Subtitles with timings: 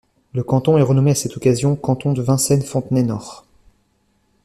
[0.33, 3.45] Le canton est renommé à cette occasion Canton de Vincennes-Fontenay-Nord.